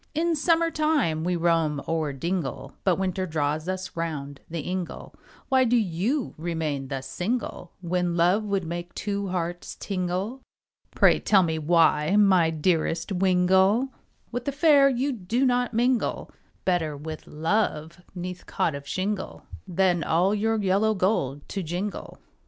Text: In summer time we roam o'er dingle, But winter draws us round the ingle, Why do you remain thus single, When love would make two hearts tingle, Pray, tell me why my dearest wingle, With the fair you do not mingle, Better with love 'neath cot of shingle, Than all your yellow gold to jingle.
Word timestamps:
In 0.15 0.35
summer 0.35 0.71
time 0.71 1.23
we 1.23 1.35
roam 1.35 1.79
o'er 1.87 2.11
dingle, 2.11 2.73
But 2.83 2.95
winter 2.95 3.27
draws 3.27 3.69
us 3.69 3.95
round 3.95 4.39
the 4.49 4.61
ingle, 4.61 5.13
Why 5.47 5.63
do 5.63 5.77
you 5.77 6.33
remain 6.39 6.87
thus 6.87 7.05
single, 7.05 7.73
When 7.81 8.17
love 8.17 8.43
would 8.43 8.63
make 8.65 8.95
two 8.95 9.27
hearts 9.27 9.75
tingle, 9.75 10.41
Pray, 10.95 11.19
tell 11.19 11.43
me 11.43 11.59
why 11.59 12.15
my 12.15 12.49
dearest 12.49 13.11
wingle, 13.11 13.89
With 14.31 14.45
the 14.45 14.51
fair 14.51 14.89
you 14.89 15.11
do 15.11 15.45
not 15.45 15.71
mingle, 15.71 16.31
Better 16.65 16.97
with 16.97 17.27
love 17.27 18.01
'neath 18.15 18.47
cot 18.47 18.73
of 18.73 18.87
shingle, 18.87 19.45
Than 19.67 20.03
all 20.03 20.33
your 20.33 20.57
yellow 20.57 20.95
gold 20.95 21.47
to 21.49 21.61
jingle. 21.61 22.17